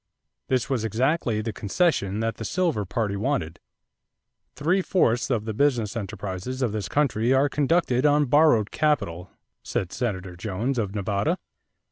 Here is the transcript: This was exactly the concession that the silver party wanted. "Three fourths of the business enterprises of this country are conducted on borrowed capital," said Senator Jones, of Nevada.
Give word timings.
This 0.47 0.67
was 0.67 0.83
exactly 0.83 1.41
the 1.41 1.53
concession 1.53 2.21
that 2.21 2.37
the 2.37 2.43
silver 2.43 2.85
party 2.85 3.15
wanted. 3.15 3.59
"Three 4.55 4.81
fourths 4.81 5.29
of 5.29 5.45
the 5.45 5.53
business 5.53 5.95
enterprises 5.95 6.63
of 6.63 6.71
this 6.71 6.89
country 6.89 7.33
are 7.33 7.47
conducted 7.47 8.03
on 8.03 8.25
borrowed 8.25 8.71
capital," 8.71 9.29
said 9.61 9.91
Senator 9.91 10.35
Jones, 10.35 10.79
of 10.79 10.95
Nevada. 10.95 11.37